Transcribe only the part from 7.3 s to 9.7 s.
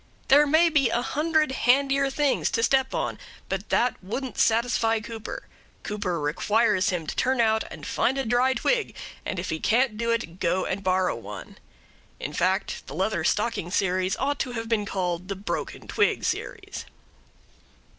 out and find a dry twig; and if he